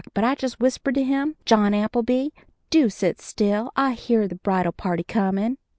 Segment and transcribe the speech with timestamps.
[0.15, 2.29] But I just whispered to him, "John Appleby,
[2.71, 3.71] do sit still!
[3.75, 5.57] I hear the bridal party comin'!"